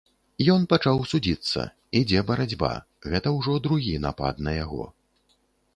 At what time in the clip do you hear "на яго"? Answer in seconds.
4.49-4.85